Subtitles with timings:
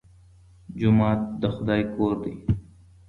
[0.79, 2.33] جومات د خدای کور دی.